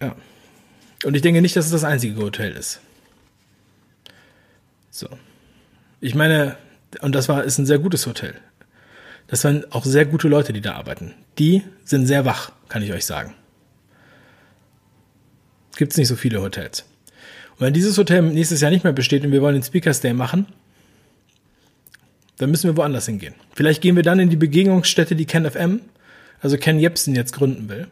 Ja. 0.00 0.16
Und 1.04 1.14
ich 1.14 1.22
denke 1.22 1.42
nicht, 1.42 1.54
dass 1.54 1.66
es 1.66 1.70
das 1.70 1.84
einzige 1.84 2.16
Hotel 2.16 2.52
ist. 2.52 2.80
So. 4.90 5.08
Ich 6.00 6.16
meine, 6.16 6.56
und 7.00 7.14
das 7.14 7.28
war, 7.28 7.44
ist 7.44 7.58
ein 7.58 7.66
sehr 7.66 7.78
gutes 7.78 8.06
Hotel. 8.06 8.34
Das 9.28 9.44
waren 9.44 9.64
auch 9.72 9.84
sehr 9.84 10.04
gute 10.04 10.28
Leute, 10.28 10.52
die 10.52 10.60
da 10.60 10.74
arbeiten. 10.74 11.14
Die 11.38 11.62
sind 11.84 12.06
sehr 12.06 12.24
wach, 12.24 12.52
kann 12.68 12.82
ich 12.82 12.92
euch 12.92 13.06
sagen. 13.06 13.34
Gibt 15.76 15.92
es 15.92 15.98
nicht 15.98 16.08
so 16.08 16.16
viele 16.16 16.42
Hotels. 16.42 16.84
Und 17.52 17.66
wenn 17.66 17.72
dieses 17.72 17.96
Hotel 17.96 18.22
nächstes 18.22 18.60
Jahr 18.60 18.70
nicht 18.70 18.84
mehr 18.84 18.92
besteht 18.92 19.24
und 19.24 19.32
wir 19.32 19.40
wollen 19.40 19.54
den 19.54 19.62
Speakers 19.62 20.00
Day 20.00 20.12
machen, 20.12 20.46
dann 22.36 22.50
müssen 22.50 22.68
wir 22.68 22.76
woanders 22.76 23.06
hingehen. 23.06 23.34
Vielleicht 23.54 23.82
gehen 23.82 23.96
wir 23.96 24.02
dann 24.02 24.18
in 24.18 24.30
die 24.30 24.36
Begegnungsstätte, 24.36 25.14
die 25.14 25.26
Ken 25.26 25.48
FM, 25.48 25.80
also 26.40 26.58
Ken 26.58 26.78
Jebsen 26.78 27.14
jetzt 27.14 27.32
gründen 27.32 27.68
will. 27.68 27.86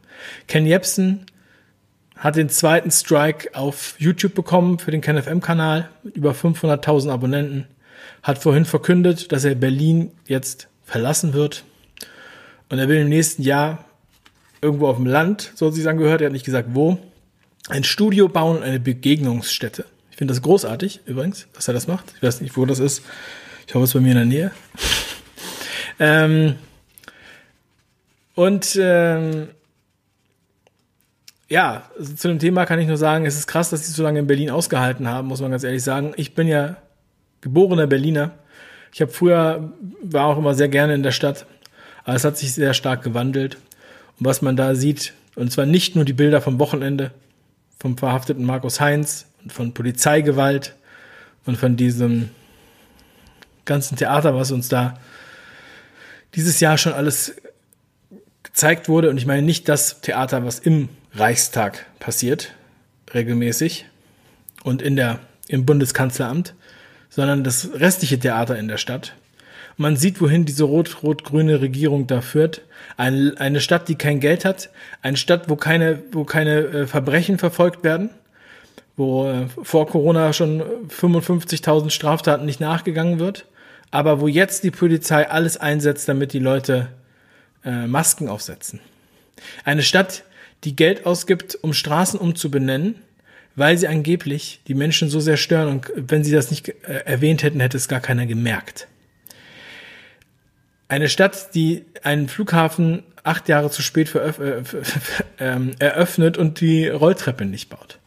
Ken 0.47 0.67
Jebsen 0.67 1.27
hat 2.17 2.37
den 2.37 2.49
zweiten 2.49 2.91
Strike 2.91 3.55
auf 3.55 3.95
YouTube 3.99 4.35
bekommen 4.35 4.79
für 4.79 4.91
den 4.91 5.01
Ken 5.01 5.23
FM 5.23 5.41
Kanal 5.41 5.89
mit 6.03 6.17
über 6.17 6.33
500.000 6.33 7.11
Abonnenten. 7.11 7.67
Hat 8.23 8.39
vorhin 8.39 8.65
verkündet, 8.65 9.33
dass 9.33 9.45
er 9.45 9.55
Berlin 9.55 10.11
jetzt 10.27 10.69
verlassen 10.85 11.33
wird. 11.33 11.65
Und 12.69 12.79
er 12.79 12.89
will 12.89 13.01
im 13.01 13.09
nächsten 13.09 13.43
Jahr 13.43 13.85
irgendwo 14.61 14.89
auf 14.89 14.97
dem 14.97 15.07
Land, 15.07 15.53
so 15.55 15.67
hat 15.67 15.75
sich 15.75 15.89
angehört, 15.89 16.21
er 16.21 16.27
hat 16.27 16.33
nicht 16.33 16.45
gesagt 16.45 16.71
wo, 16.73 16.99
ein 17.69 17.85
Studio 17.85 18.29
bauen 18.29 18.59
und 18.59 18.63
eine 18.63 18.81
Begegnungsstätte. 18.81 19.85
Ich 20.11 20.17
finde 20.17 20.35
das 20.35 20.43
großartig, 20.43 21.01
übrigens, 21.07 21.47
dass 21.55 21.69
er 21.69 21.75
das 21.75 21.87
macht. 21.87 22.13
Ich 22.17 22.23
weiß 22.23 22.41
nicht, 22.41 22.57
wo 22.57 22.67
das 22.67 22.79
ist. 22.79 23.03
Ich 23.67 23.75
hoffe, 23.75 23.85
es 23.85 23.91
ist 23.91 23.95
bei 23.95 24.01
mir 24.01 24.13
in 24.13 24.17
der 24.17 24.25
Nähe. 24.27 24.51
ähm, 25.99 26.57
und 28.35 28.79
ähm, 28.81 29.49
ja, 31.49 31.91
zu 32.17 32.29
dem 32.29 32.39
Thema 32.39 32.65
kann 32.65 32.79
ich 32.79 32.87
nur 32.87 32.97
sagen, 32.97 33.27
es 33.27 33.37
ist 33.37 33.47
krass, 33.47 33.71
dass 33.71 33.87
sie 33.87 33.93
so 33.93 34.03
lange 34.03 34.21
in 34.21 34.27
Berlin 34.27 34.51
ausgehalten 34.51 35.09
haben, 35.09 35.29
muss 35.29 35.41
man 35.41 35.51
ganz 35.51 35.65
ehrlich 35.65 35.83
sagen. 35.83 36.13
Ich 36.17 36.35
bin 36.35 36.47
ja 36.49 36.77
geborener 37.41 37.87
Berliner. 37.87 38.33
Ich 38.93 39.01
habe 39.01 39.11
früher, 39.11 39.73
war 40.03 40.27
auch 40.27 40.39
immer 40.39 40.55
sehr 40.55 40.69
gerne 40.69 40.95
in 40.95 41.03
der 41.03 41.13
Stadt, 41.13 41.47
aber 42.05 42.17
es 42.17 42.25
hat 42.25 42.37
sich 42.37 42.53
sehr 42.53 42.75
stark 42.75 43.03
gewandelt. 43.03 43.57
Und 44.19 44.27
was 44.27 44.43
man 44.43 44.57
da 44.57 44.75
sieht, 44.75 45.15
und 45.37 45.53
zwar 45.53 45.67
nicht 45.67 45.97
nur 45.97 46.05
die 46.05 46.13
Bilder 46.13 46.41
vom 46.41 46.59
Wochenende, 46.59 47.13
vom 47.79 47.97
verhafteten 47.97 48.45
Markus 48.45 48.81
Heinz 48.81 49.27
und 49.43 49.53
von 49.53 49.73
Polizeigewalt 49.73 50.75
und 51.47 51.57
von 51.57 51.77
diesem 51.77 52.31
ganzen 53.65 53.97
Theater, 53.97 54.35
was 54.35 54.51
uns 54.51 54.69
da 54.69 54.99
dieses 56.35 56.61
Jahr 56.61 56.77
schon 56.77 56.93
alles 56.93 57.37
gezeigt 58.43 58.89
wurde. 58.89 59.11
Und 59.11 59.17
ich 59.17 59.27
meine 59.27 59.43
nicht 59.43 59.69
das 59.69 60.01
Theater, 60.01 60.45
was 60.45 60.59
im 60.59 60.89
Reichstag 61.15 61.87
passiert, 61.99 62.55
regelmäßig 63.15 63.87
und 64.63 64.83
in 64.83 64.97
der, 64.97 65.21
im 65.49 65.67
Bundeskanzleramt, 65.67 66.55
sondern 67.11 67.45
das 67.45 67.69
restliche 67.75 68.19
Theater 68.19 68.57
in 68.57 68.69
der 68.69 68.79
Stadt. 68.79 69.15
Man 69.77 69.97
sieht, 69.97 70.21
wohin 70.21 70.45
diese 70.45 70.65
rot-rot-grüne 70.65 71.61
Regierung 71.61 72.07
da 72.07 72.21
führt. 72.21 72.63
Ein, 72.97 73.37
eine 73.37 73.61
Stadt, 73.61 73.89
die 73.89 73.95
kein 73.95 74.21
Geld 74.21 74.45
hat, 74.45 74.71
eine 75.03 75.17
Stadt, 75.17 75.49
wo 75.49 75.57
keine, 75.57 76.03
wo 76.13 76.25
keine 76.25 76.59
äh, 76.61 76.87
Verbrechen 76.87 77.39
verfolgt 77.39 77.83
werden, 77.83 78.11
wo 78.97 79.29
äh, 79.29 79.47
vor 79.63 79.87
Corona 79.87 80.33
schon 80.33 80.63
55.000 80.89 81.91
Straftaten 81.91 82.47
nicht 82.47 82.61
nachgegangen 82.61 83.19
wird, 83.19 83.47
aber 83.91 84.21
wo 84.21 84.29
jetzt 84.29 84.65
die 84.65 84.71
Polizei 84.71 85.29
alles 85.29 85.57
einsetzt, 85.57 86.09
damit 86.09 86.33
die 86.33 86.39
Leute 86.39 86.89
äh, 87.65 87.87
Masken 87.87 88.29
aufsetzen. 88.29 88.81
Eine 89.65 89.83
Stadt, 89.83 90.25
die 90.65 90.77
Geld 90.77 91.07
ausgibt, 91.07 91.59
um 91.63 91.73
Straßen 91.73 92.21
umzubenennen, 92.21 92.97
weil 93.57 93.77
sie 93.79 93.89
angeblich 93.89 94.61
die 94.67 94.75
Menschen 94.75 95.09
so 95.09 95.21
sehr 95.21 95.37
stören 95.37 95.69
und 95.69 95.93
wenn 95.95 96.25
sie 96.25 96.33
das 96.33 96.51
nicht 96.51 96.69
äh, 96.69 97.03
erwähnt 97.05 97.43
hätten, 97.43 97.61
hätte 97.61 97.77
es 97.77 97.89
gar 97.89 98.01
keiner 98.01 98.27
gemerkt. 98.27 98.87
Eine 100.89 101.09
Stadt, 101.09 101.55
die 101.55 101.85
einen 102.03 102.29
Flughafen 102.29 103.05
acht 103.23 103.49
Jahre 103.49 103.71
zu 103.71 103.83
spät 103.83 104.15
äh, 104.15 104.63
ähm, 105.39 105.73
eröffnet 105.79 106.39
und 106.39 106.61
die 106.61 106.89
Rolltreppe 106.89 107.45
nicht 107.45 107.69
baut. 107.69 107.99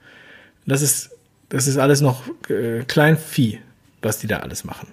Das 0.66 0.82
ist, 0.82 1.12
das 1.50 1.68
ist 1.68 1.78
alles 1.78 2.02
noch 2.02 2.24
äh, 2.50 2.84
Kleinvieh, 2.84 3.60
was 4.02 4.20
die 4.20 4.28
da 4.28 4.40
alles 4.40 4.64
machen. 4.64 4.88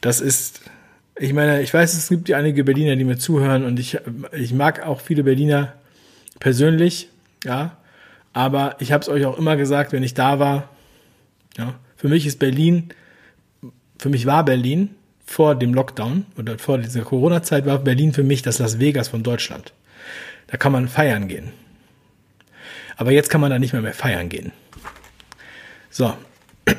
Das 0.00 0.20
ist, 0.20 0.62
ich 1.16 1.32
meine, 1.32 1.62
ich 1.62 1.72
weiß, 1.72 1.94
es 1.94 2.08
gibt 2.08 2.28
ja 2.28 2.36
einige 2.36 2.64
Berliner, 2.64 2.96
die 2.96 3.04
mir 3.04 3.18
zuhören 3.18 3.64
und 3.64 3.78
ich, 3.78 3.98
ich 4.32 4.52
mag 4.52 4.84
auch 4.84 5.00
viele 5.00 5.22
Berliner 5.22 5.74
persönlich, 6.40 7.08
ja, 7.44 7.76
aber 8.32 8.76
ich 8.78 8.92
habe 8.92 9.02
es 9.02 9.08
euch 9.08 9.26
auch 9.26 9.38
immer 9.38 9.56
gesagt, 9.56 9.92
wenn 9.92 10.02
ich 10.02 10.14
da 10.14 10.38
war, 10.38 10.68
ja, 11.56 11.74
für 11.96 12.08
mich 12.08 12.26
ist 12.26 12.38
Berlin, 12.38 12.88
für 13.98 14.08
mich 14.08 14.26
war 14.26 14.44
Berlin 14.44 14.94
vor 15.24 15.54
dem 15.54 15.74
Lockdown 15.74 16.26
oder 16.36 16.58
vor 16.58 16.78
dieser 16.78 17.02
Corona-Zeit 17.02 17.66
war 17.66 17.78
Berlin 17.78 18.12
für 18.12 18.24
mich 18.24 18.42
das 18.42 18.58
Las 18.58 18.78
Vegas 18.78 19.08
von 19.08 19.22
Deutschland. 19.22 19.72
Da 20.48 20.56
kann 20.56 20.72
man 20.72 20.88
feiern 20.88 21.28
gehen. 21.28 21.52
Aber 22.96 23.12
jetzt 23.12 23.30
kann 23.30 23.40
man 23.40 23.50
da 23.50 23.58
nicht 23.58 23.72
mehr 23.72 23.82
mehr 23.82 23.94
feiern 23.94 24.28
gehen. 24.28 24.52
So. 25.90 26.14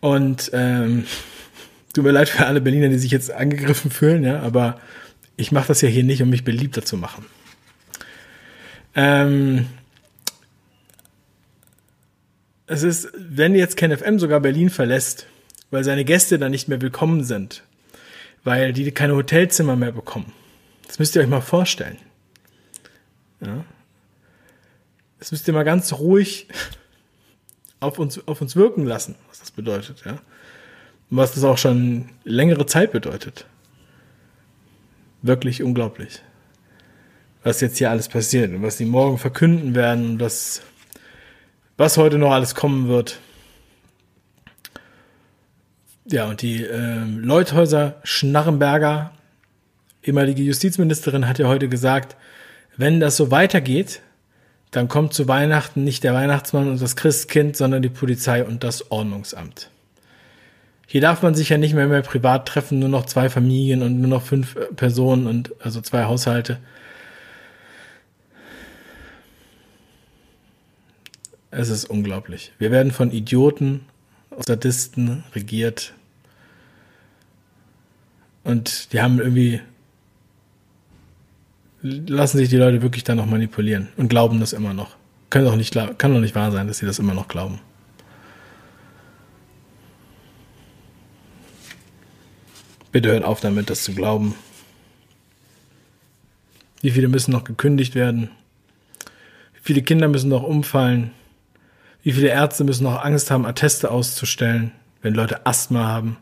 Und 0.00 0.50
ähm, 0.52 1.04
tut 1.92 2.04
mir 2.04 2.12
leid 2.12 2.28
für 2.28 2.46
alle 2.46 2.60
Berliner, 2.60 2.88
die 2.88 2.98
sich 2.98 3.10
jetzt 3.10 3.30
angegriffen 3.30 3.90
fühlen, 3.90 4.22
ja, 4.24 4.40
aber 4.40 4.80
ich 5.36 5.52
mache 5.52 5.68
das 5.68 5.80
ja 5.80 5.88
hier 5.88 6.04
nicht, 6.04 6.22
um 6.22 6.30
mich 6.30 6.44
beliebter 6.44 6.84
zu 6.84 6.96
machen. 6.96 7.26
Ähm, 8.94 9.66
es 12.68 12.82
ist, 12.82 13.08
wenn 13.16 13.54
jetzt 13.54 13.76
KenFM 13.76 14.18
sogar 14.18 14.40
Berlin 14.40 14.70
verlässt, 14.70 15.26
weil 15.70 15.84
seine 15.84 16.04
Gäste 16.04 16.38
dann 16.38 16.50
nicht 16.50 16.68
mehr 16.68 16.80
willkommen 16.80 17.24
sind, 17.24 17.64
weil 18.44 18.72
die 18.72 18.90
keine 18.92 19.16
Hotelzimmer 19.16 19.74
mehr 19.74 19.92
bekommen. 19.92 20.32
Das 20.86 20.98
müsst 20.98 21.16
ihr 21.16 21.22
euch 21.22 21.28
mal 21.28 21.40
vorstellen. 21.40 21.96
Ja. 23.40 23.64
Das 25.18 25.32
müsst 25.32 25.48
ihr 25.48 25.54
mal 25.54 25.64
ganz 25.64 25.94
ruhig 25.94 26.48
auf 27.80 27.98
uns, 27.98 28.26
auf 28.28 28.40
uns 28.40 28.54
wirken 28.54 28.84
lassen, 28.84 29.16
was 29.28 29.40
das 29.40 29.50
bedeutet, 29.50 30.02
ja. 30.04 30.18
Und 31.10 31.16
was 31.16 31.32
das 31.32 31.44
auch 31.44 31.56
schon 31.56 32.10
längere 32.24 32.66
Zeit 32.66 32.92
bedeutet. 32.92 33.46
Wirklich 35.22 35.62
unglaublich. 35.62 36.22
Was 37.42 37.62
jetzt 37.62 37.78
hier 37.78 37.90
alles 37.90 38.08
passiert 38.08 38.52
und 38.52 38.62
was 38.62 38.76
die 38.76 38.84
morgen 38.84 39.16
verkünden 39.16 39.74
werden 39.74 40.10
und 40.10 40.18
das 40.18 40.60
was 41.78 41.96
heute 41.96 42.18
noch 42.18 42.32
alles 42.32 42.54
kommen 42.54 42.88
wird. 42.88 43.20
Ja, 46.04 46.26
und 46.26 46.42
die 46.42 46.64
äh, 46.64 47.04
Leuthäuser 47.04 47.96
Schnarrenberger, 48.02 49.12
ehemalige 50.02 50.42
Justizministerin, 50.42 51.28
hat 51.28 51.38
ja 51.38 51.46
heute 51.46 51.68
gesagt, 51.68 52.16
wenn 52.76 53.00
das 53.00 53.16
so 53.16 53.30
weitergeht, 53.30 54.00
dann 54.70 54.88
kommt 54.88 55.14
zu 55.14 55.28
Weihnachten 55.28 55.84
nicht 55.84 56.04
der 56.04 56.14
Weihnachtsmann 56.14 56.68
und 56.68 56.80
das 56.80 56.96
Christkind, 56.96 57.56
sondern 57.56 57.82
die 57.82 57.88
Polizei 57.88 58.44
und 58.44 58.64
das 58.64 58.90
Ordnungsamt. 58.90 59.70
Hier 60.86 61.00
darf 61.00 61.22
man 61.22 61.34
sich 61.34 61.50
ja 61.50 61.58
nicht 61.58 61.74
mehr, 61.74 61.86
mehr 61.86 62.02
privat 62.02 62.48
treffen, 62.48 62.78
nur 62.78 62.88
noch 62.88 63.06
zwei 63.06 63.28
Familien 63.28 63.82
und 63.82 64.00
nur 64.00 64.08
noch 64.08 64.22
fünf 64.22 64.56
äh, 64.56 64.64
Personen 64.74 65.26
und 65.26 65.52
also 65.62 65.80
zwei 65.80 66.04
Haushalte. 66.04 66.58
Es 71.58 71.70
ist 71.70 71.86
unglaublich. 71.86 72.52
Wir 72.58 72.70
werden 72.70 72.92
von 72.92 73.10
Idioten, 73.10 73.84
Sadisten 74.38 75.24
regiert. 75.34 75.92
Und 78.44 78.92
die 78.92 79.00
haben 79.00 79.18
irgendwie, 79.18 79.60
lassen 81.82 82.38
sich 82.38 82.48
die 82.48 82.58
Leute 82.58 82.80
wirklich 82.80 83.02
da 83.02 83.16
noch 83.16 83.26
manipulieren 83.26 83.88
und 83.96 84.06
glauben 84.06 84.38
das 84.38 84.52
immer 84.52 84.72
noch. 84.72 84.94
Kann 85.30 85.44
doch 85.44 85.56
nicht, 85.56 85.74
kann 85.74 86.14
doch 86.14 86.20
nicht 86.20 86.36
wahr 86.36 86.52
sein, 86.52 86.68
dass 86.68 86.78
sie 86.78 86.86
das 86.86 87.00
immer 87.00 87.12
noch 87.12 87.26
glauben. 87.26 87.58
Bitte 92.92 93.10
hört 93.10 93.24
auf 93.24 93.40
damit, 93.40 93.68
das 93.68 93.82
zu 93.82 93.96
glauben. 93.96 94.36
Wie 96.82 96.92
viele 96.92 97.08
müssen 97.08 97.32
noch 97.32 97.42
gekündigt 97.42 97.96
werden? 97.96 98.30
Wie 99.54 99.60
viele 99.64 99.82
Kinder 99.82 100.06
müssen 100.06 100.28
noch 100.28 100.44
umfallen? 100.44 101.10
Wie 102.08 102.12
viele 102.12 102.28
Ärzte 102.28 102.64
müssen 102.64 102.84
noch 102.84 103.04
Angst 103.04 103.30
haben, 103.30 103.44
Atteste 103.44 103.90
auszustellen, 103.90 104.72
wenn 105.02 105.12
Leute 105.12 105.44
Asthma 105.44 105.88
haben? 105.88 106.16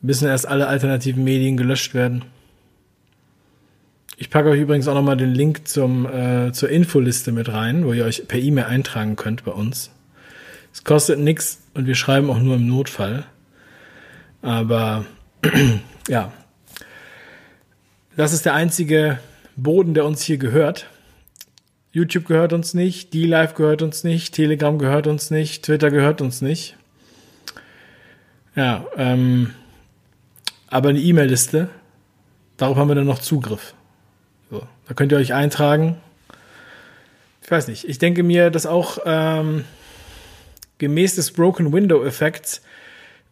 Müssen 0.00 0.26
erst 0.26 0.48
alle 0.48 0.66
alternativen 0.66 1.22
Medien 1.22 1.56
gelöscht 1.56 1.94
werden? 1.94 2.24
Ich 4.16 4.28
packe 4.28 4.48
euch 4.48 4.58
übrigens 4.58 4.88
auch 4.88 4.94
nochmal 4.94 5.16
den 5.16 5.32
Link 5.32 5.68
zum, 5.68 6.04
äh, 6.06 6.50
zur 6.50 6.68
Infoliste 6.68 7.30
mit 7.30 7.48
rein, 7.48 7.86
wo 7.86 7.92
ihr 7.92 8.06
euch 8.06 8.26
per 8.26 8.40
E-Mail 8.40 8.64
eintragen 8.64 9.14
könnt 9.14 9.44
bei 9.44 9.52
uns. 9.52 9.92
Es 10.72 10.82
kostet 10.82 11.20
nichts 11.20 11.62
und 11.74 11.86
wir 11.86 11.94
schreiben 11.94 12.28
auch 12.28 12.40
nur 12.40 12.56
im 12.56 12.66
Notfall. 12.66 13.24
Aber 14.42 15.04
ja, 16.08 16.32
das 18.16 18.32
ist 18.32 18.46
der 18.46 18.54
einzige 18.54 19.20
Boden, 19.54 19.94
der 19.94 20.06
uns 20.06 20.22
hier 20.22 20.38
gehört. 20.38 20.88
YouTube 21.96 22.26
gehört 22.26 22.52
uns 22.52 22.74
nicht, 22.74 23.14
D-Live 23.14 23.54
gehört 23.54 23.80
uns 23.80 24.04
nicht, 24.04 24.34
Telegram 24.34 24.78
gehört 24.78 25.06
uns 25.06 25.30
nicht, 25.30 25.64
Twitter 25.64 25.90
gehört 25.90 26.20
uns 26.20 26.42
nicht. 26.42 26.76
Ja, 28.54 28.86
ähm, 28.98 29.54
aber 30.68 30.90
eine 30.90 30.98
E-Mail-Liste, 30.98 31.70
darauf 32.58 32.76
haben 32.76 32.88
wir 32.88 32.96
dann 32.96 33.06
noch 33.06 33.20
Zugriff. 33.20 33.72
So, 34.50 34.68
da 34.86 34.92
könnt 34.92 35.10
ihr 35.10 35.16
euch 35.16 35.32
eintragen. 35.32 35.96
Ich 37.42 37.50
weiß 37.50 37.66
nicht, 37.66 37.88
ich 37.88 37.96
denke 37.98 38.22
mir, 38.22 38.50
dass 38.50 38.66
auch 38.66 38.98
ähm, 39.06 39.64
gemäß 40.76 41.14
des 41.14 41.32
Broken 41.32 41.72
Window-Effekts 41.72 42.60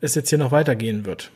es 0.01 0.15
jetzt 0.15 0.31
hier 0.31 0.39
noch 0.39 0.53
weitergehen 0.53 1.05
wird. 1.05 1.31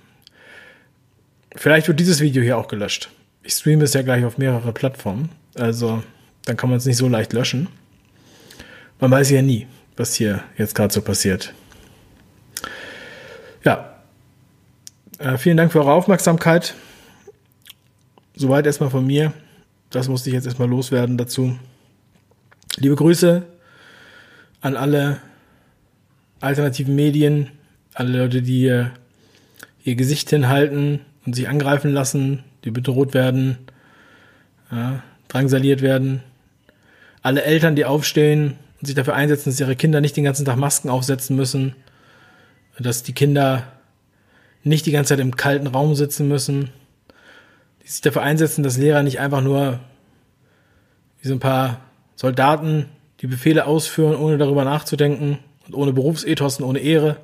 Vielleicht 1.55 1.89
wird 1.89 2.01
dieses 2.01 2.21
Video 2.21 2.43
hier 2.43 2.57
auch 2.57 2.69
gelöscht. 2.69 3.11
Ich 3.43 3.53
streame 3.53 3.85
es 3.85 3.93
ja 3.93 4.01
gleich 4.01 4.25
auf 4.25 4.39
mehrere 4.39 4.73
Plattformen. 4.73 5.29
Also 5.55 6.03
dann 6.49 6.57
kann 6.57 6.71
man 6.71 6.79
es 6.79 6.87
nicht 6.87 6.97
so 6.97 7.09
leicht 7.09 7.35
löschen. 7.35 7.69
Man 9.01 9.11
weiß 9.11 9.29
ja 9.31 9.43
nie, 9.43 9.67
was 9.99 10.15
hier 10.15 10.43
jetzt 10.57 10.75
gerade 10.75 10.93
so 10.95 11.03
passiert. 11.03 11.53
Ja. 13.65 14.01
Äh, 15.19 15.37
vielen 15.37 15.59
Dank 15.59 15.73
für 15.73 15.81
eure 15.81 15.93
Aufmerksamkeit. 15.93 16.75
Soweit 18.35 18.65
erstmal 18.65 18.89
von 18.89 19.07
mir. 19.07 19.35
Das 19.91 20.09
musste 20.09 20.31
ich 20.31 20.35
jetzt 20.35 20.47
erstmal 20.47 20.71
loswerden 20.71 21.19
dazu. 21.19 21.59
Liebe 22.79 22.97
Grüße 22.97 23.43
an 24.63 24.77
alle 24.77 25.19
alternativen 26.41 26.95
Medien, 26.95 27.51
alle 27.93 28.23
Leute, 28.23 28.41
die 28.41 28.63
ihr, 28.63 28.93
Gesicht 29.85 30.29
hinhalten 30.29 31.01
und 31.25 31.35
sich 31.35 31.49
angreifen 31.49 31.93
lassen, 31.93 32.45
die 32.65 32.71
bedroht 32.71 33.15
werden, 33.15 33.57
ja, 34.71 35.03
drangsaliert 35.29 35.81
werden. 35.81 36.23
Alle 37.23 37.43
Eltern, 37.43 37.77
die 37.77 37.85
aufstehen 37.85 38.57
und 38.81 38.87
sich 38.87 38.95
dafür 38.95 39.15
einsetzen, 39.15 39.51
dass 39.51 39.61
ihre 39.61 39.77
Kinder 39.77 40.01
nicht 40.01 40.17
den 40.17 40.25
ganzen 40.25 40.45
Tag 40.45 40.57
Masken 40.57 40.89
aufsetzen 40.89 41.37
müssen, 41.37 41.75
dass 42.79 43.03
die 43.03 43.13
Kinder 43.13 43.65
nicht 44.63 44.87
die 44.87 44.93
ganze 44.93 45.11
Zeit 45.11 45.21
im 45.21 45.37
kalten 45.37 45.67
Raum 45.67 45.95
sitzen 45.95 46.29
müssen, 46.29 46.71
die 47.83 47.89
sich 47.89 48.01
dafür 48.01 48.23
einsetzen, 48.23 48.63
dass 48.63 48.77
Lehrer 48.77 49.03
nicht 49.03 49.21
einfach 49.21 49.41
nur 49.41 49.81
wie 51.21 51.29
so 51.29 51.35
ein 51.35 51.41
paar 51.41 51.81
Soldaten 52.15 52.87
die 53.21 53.27
Befehle 53.27 53.67
ausführen, 53.67 54.17
ohne 54.17 54.39
darüber 54.39 54.65
nachzudenken 54.65 55.39
und 55.67 55.75
ohne 55.75 55.93
Berufsethos 55.93 56.59
und 56.59 56.65
ohne 56.65 56.79
Ehre. 56.79 57.17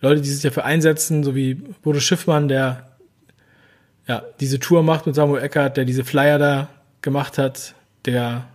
Leute, 0.00 0.20
die 0.20 0.28
sich 0.28 0.42
dafür 0.42 0.64
einsetzen, 0.64 1.24
so 1.24 1.34
wie 1.34 1.54
Bodo 1.54 2.00
Schiffmann, 2.00 2.48
der 2.48 2.88
ja 4.06 4.22
diese 4.40 4.58
Tour 4.58 4.82
macht 4.82 5.06
mit 5.06 5.14
Samuel 5.14 5.42
Eckert, 5.42 5.76
der 5.76 5.84
diese 5.84 6.04
Flyer 6.04 6.38
da 6.38 6.68
gemacht 7.02 7.38
hat, 7.38 7.74
der 8.10 8.48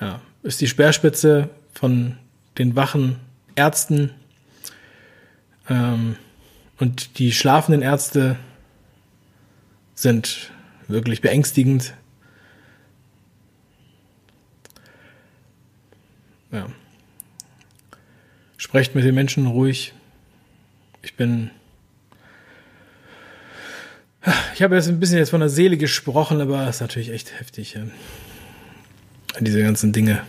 ja, 0.00 0.20
ist 0.42 0.60
die 0.60 0.68
Speerspitze 0.68 1.48
von 1.72 2.18
den 2.58 2.76
wachen 2.76 3.16
Ärzten. 3.54 4.10
Ähm, 5.68 6.16
und 6.78 7.18
die 7.18 7.32
schlafenden 7.32 7.82
Ärzte 7.82 8.36
sind 9.94 10.50
wirklich 10.88 11.20
beängstigend. 11.20 11.94
Ja. 16.50 16.66
Sprecht 18.56 18.94
mit 18.94 19.04
den 19.04 19.14
Menschen 19.14 19.46
ruhig. 19.46 19.94
Ich 21.02 21.14
bin. 21.14 21.50
Ich 24.54 24.62
habe 24.62 24.76
jetzt 24.76 24.88
ein 24.88 25.00
bisschen 25.00 25.18
jetzt 25.18 25.30
von 25.30 25.40
der 25.40 25.48
Seele 25.48 25.76
gesprochen, 25.76 26.40
aber 26.40 26.68
es 26.68 26.76
ist 26.76 26.80
natürlich 26.80 27.10
echt 27.10 27.38
heftig. 27.40 27.74
Ja. 27.74 27.82
Diese 29.40 29.62
ganzen 29.62 29.92
Dinge. 29.92 30.22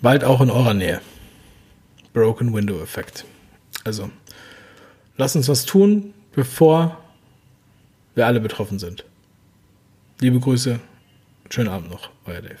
Bald 0.00 0.24
auch 0.24 0.40
in 0.40 0.50
eurer 0.50 0.74
Nähe. 0.74 1.00
Broken 2.12 2.54
Window 2.54 2.80
Effekt. 2.80 3.24
Also, 3.84 4.10
lasst 5.16 5.36
uns 5.36 5.48
was 5.48 5.64
tun, 5.64 6.14
bevor 6.32 6.98
wir 8.14 8.26
alle 8.26 8.40
betroffen 8.40 8.78
sind. 8.78 9.04
Liebe 10.20 10.40
Grüße, 10.40 10.80
schönen 11.48 11.68
Abend 11.68 11.90
noch, 11.90 12.10
euer 12.26 12.42
Dave. 12.42 12.58